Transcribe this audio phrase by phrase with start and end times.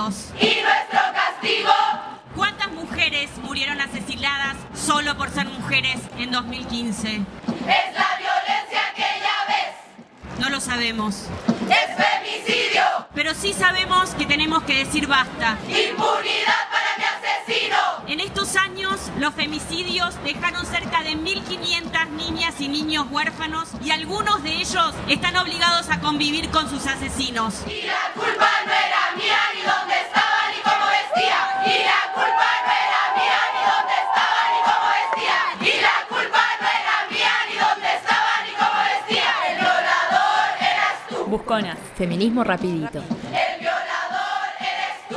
[0.00, 1.70] ¿Y nuestro castigo?
[2.34, 7.16] ¿Cuántas mujeres murieron asesinadas solo por ser mujeres en 2015?
[7.16, 10.38] Es la violencia que ya ves.
[10.38, 11.26] No lo sabemos.
[11.68, 12.82] Es femicidio.
[13.14, 15.58] Pero sí sabemos que tenemos que decir basta.
[15.68, 17.76] Impunidad para mi asesino.
[18.06, 24.42] En estos años, los femicidios dejaron cerca de 1.500 niñas y niños huérfanos y algunos
[24.42, 27.66] de ellos están obligados a convivir con sus asesinos.
[27.66, 28.49] Y la culpa
[42.00, 43.00] Feminismo rapidito.
[43.28, 45.16] El violador eres tú.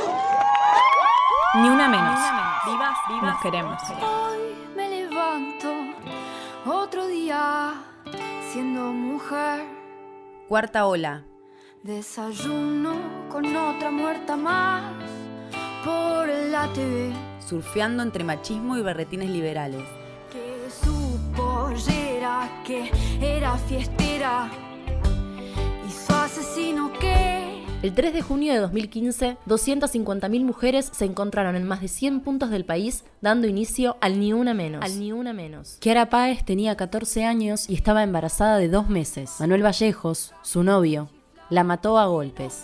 [1.54, 2.20] Ni una menos.
[2.66, 3.82] Vivas, nos queremos.
[4.02, 5.72] Hoy me levanto
[6.66, 7.72] otro día
[8.52, 9.64] siendo mujer.
[10.46, 11.22] Cuarta ola.
[11.82, 14.82] Desayuno con otra muerta más
[15.86, 17.14] por la TV.
[17.48, 19.84] Surfeando entre machismo y berretines liberales.
[20.30, 22.90] Que su pollera que
[23.22, 24.50] era fiestera
[27.84, 32.48] El 3 de junio de 2015, 250.000 mujeres se encontraron en más de 100 puntos
[32.48, 34.82] del país dando inicio al Ni Una Menos.
[34.82, 35.76] Al Ni Una Menos.
[35.80, 39.32] Kiara Páez tenía 14 años y estaba embarazada de dos meses.
[39.38, 41.10] Manuel Vallejos, su novio,
[41.50, 42.62] la mató a golpes.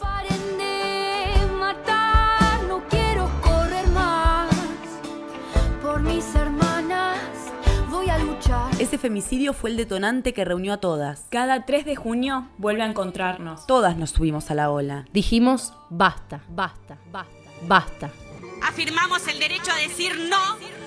[8.90, 11.28] Ese femicidio fue el detonante que reunió a todas.
[11.30, 13.64] Cada 3 de junio vuelve a encontrarnos.
[13.68, 15.04] Todas nos subimos a la ola.
[15.12, 17.30] Dijimos, basta, basta, basta,
[17.68, 18.10] basta.
[18.64, 20.79] Afirmamos el derecho a decir no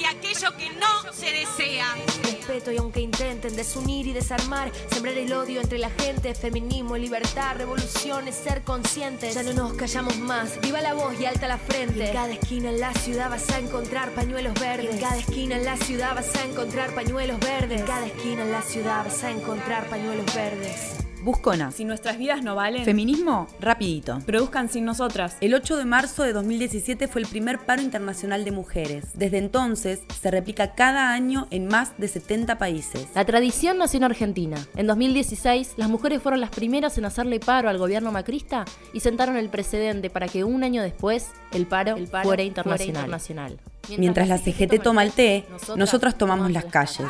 [0.00, 1.94] frente a aquello que no se desea.
[2.22, 7.56] respeto y aunque intenten desunir y desarmar, sembrar el odio entre la gente, feminismo, libertad,
[7.56, 9.34] revolución es ser conscientes.
[9.34, 12.06] Ya no nos callamos más, viva la voz y alta la frente.
[12.06, 14.90] En cada esquina en la ciudad vas a encontrar pañuelos verdes.
[14.90, 17.80] En cada esquina en la ciudad vas a encontrar pañuelos verdes.
[17.80, 21.09] En cada esquina en la ciudad vas a encontrar pañuelos verdes.
[21.22, 21.74] Busconas.
[21.74, 24.20] Si nuestras vidas no valen, Feminismo, rapidito.
[24.26, 25.36] produzcan sin nosotras.
[25.40, 29.06] El 8 de marzo de 2017 fue el primer paro internacional de mujeres.
[29.14, 33.08] Desde entonces se replica cada año en más de 70 países.
[33.14, 34.56] La tradición nació en Argentina.
[34.76, 39.36] En 2016, las mujeres fueron las primeras en hacerle paro al gobierno macrista y sentaron
[39.36, 43.58] el precedente para que un año después el paro, fuera internacional.
[43.98, 47.06] Mientras la CGT toma el té, nosotras tomamos las calles.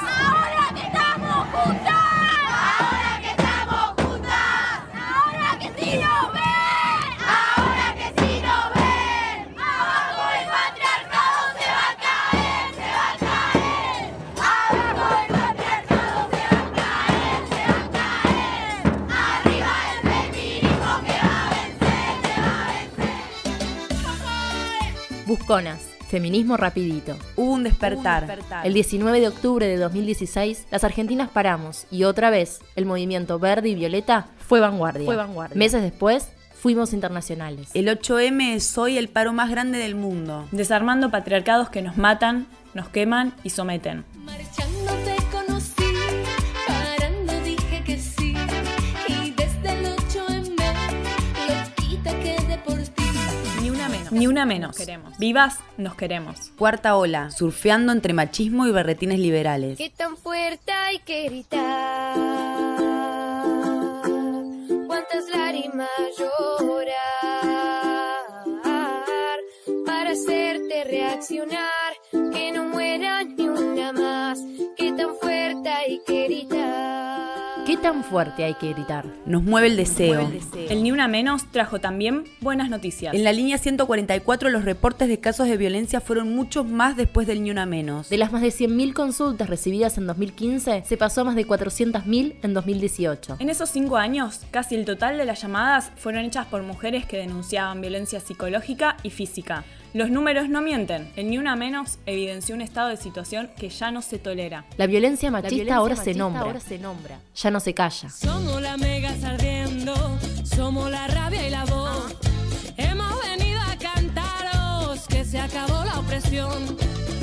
[26.09, 27.17] Feminismo rapidito.
[27.35, 28.39] Hubo un despertar.
[28.63, 33.69] El 19 de octubre de 2016, las argentinas paramos y otra vez el movimiento verde
[33.69, 35.07] y violeta fue vanguardia.
[35.07, 35.59] Fue vanguardia.
[35.59, 37.71] Meses después, fuimos internacionales.
[37.75, 40.47] El 8M es hoy el paro más grande del mundo.
[40.53, 44.05] Desarmando patriarcados que nos matan, nos queman y someten.
[54.11, 54.21] Menos.
[54.21, 54.77] Ni una menos.
[54.77, 55.19] queremos.
[55.19, 56.51] Vivas, nos queremos.
[56.59, 59.79] Cuarta ola, surfeando entre machismo y berretines liberales.
[59.79, 62.17] ¿Qué tan fuerte hay que gritar?
[64.87, 65.89] ¿Cuántas lágrimas
[66.19, 67.01] llorar
[69.87, 71.80] para hacerte reaccionar?
[77.81, 79.07] Tan fuerte hay que gritar?
[79.25, 80.31] Nos mueve el deseo.
[80.69, 83.15] El Ni Una Menos trajo también buenas noticias.
[83.15, 87.43] En la línea 144 los reportes de casos de violencia fueron muchos más después del
[87.43, 88.09] ni una menos.
[88.11, 92.37] De las más de 100.000 consultas recibidas en 2015, se pasó a más de 400.000
[92.43, 93.37] en 2018.
[93.39, 97.17] En esos cinco años, casi el total de las llamadas fueron hechas por mujeres que
[97.17, 99.65] denunciaban violencia psicológica y física.
[99.93, 101.11] Los números no mienten.
[101.17, 104.65] El Ni Una Menos evidenció un estado de situación que ya no se tolera.
[104.77, 106.43] La violencia machista, violencia ahora, se machista nombra.
[106.43, 107.19] ahora se nombra.
[107.35, 108.09] Ya no se calla.
[108.09, 109.95] Somos la mega ardiendo,
[110.45, 112.15] somos la rabia y la voz.
[112.77, 116.77] Hemos venido a cantaros que se acabó la opresión.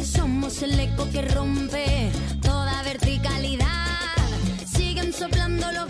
[0.03, 2.11] Somos el eco que rompe
[2.41, 3.65] toda verticalidad.
[4.65, 5.87] Siguen soplando los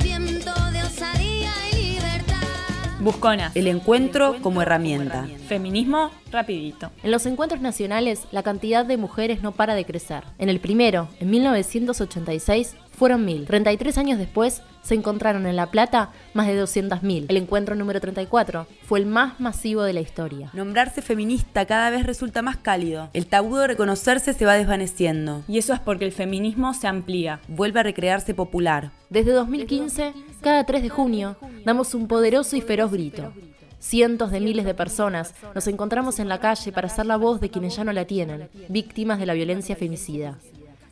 [3.07, 3.56] Busconas.
[3.56, 5.30] El encuentro como herramienta.
[5.48, 6.92] Feminismo rapidito.
[7.04, 10.25] En los encuentros nacionales, la cantidad de mujeres no para de crecer.
[10.39, 13.45] En el primero, en 1986, fueron mil.
[13.45, 17.25] 33 años después se encontraron en La Plata más de 200.000.
[17.30, 20.50] El encuentro número 34 fue el más masivo de la historia.
[20.53, 23.10] Nombrarse feminista cada vez resulta más cálido.
[23.13, 25.44] El tabú de reconocerse se va desvaneciendo.
[25.48, 27.39] Y eso es porque el feminismo se amplía.
[27.48, 28.92] Vuelve a recrearse popular.
[29.10, 33.33] Desde 2015, cada 3 de junio, damos un poderoso y feroz grito.
[33.77, 37.49] Cientos de miles de personas nos encontramos en la calle para ser la voz de
[37.49, 40.37] quienes ya no la tienen, víctimas de la violencia femicida.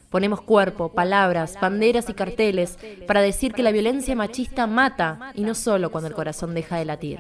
[0.10, 2.78] Ponemos cuerpo, palabras, banderas y carteles
[3.08, 6.86] para decir que la violencia machista mata y no solo cuando el corazón deja de
[6.86, 7.20] latir.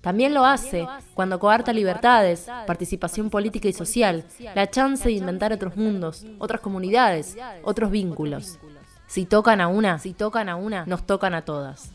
[0.00, 4.24] También lo hace cuando coarta libertades, participación política y social,
[4.54, 8.60] la chance de inventar otros mundos, otras comunidades, otros vínculos.
[9.08, 11.90] Si tocan a una, si tocan a una, nos tocan a todas.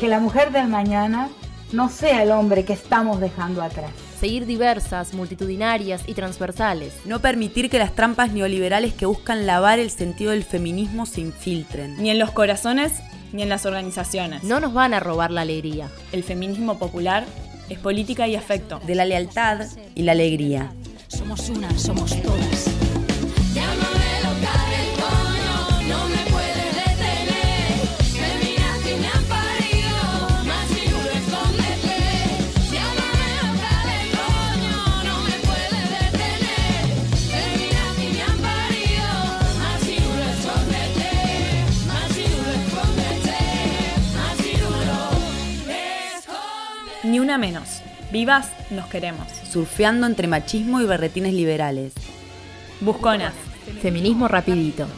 [0.00, 1.28] Que la mujer del mañana
[1.72, 3.90] no sea el hombre que estamos dejando atrás.
[4.18, 6.94] Seguir diversas, multitudinarias y transversales.
[7.04, 12.02] No permitir que las trampas neoliberales que buscan lavar el sentido del feminismo se infiltren.
[12.02, 12.94] Ni en los corazones
[13.34, 14.42] ni en las organizaciones.
[14.42, 15.90] No nos van a robar la alegría.
[16.12, 17.26] El feminismo popular
[17.68, 18.80] es política y afecto.
[18.86, 20.72] De la lealtad y la alegría.
[21.08, 22.89] Somos una, somos todas.
[47.30, 47.80] Una menos.
[48.10, 49.28] Vivas nos queremos.
[49.48, 51.92] Surfeando entre machismo y berretines liberales.
[52.80, 53.34] Busconas.
[53.80, 54.88] Feminismo rapidito.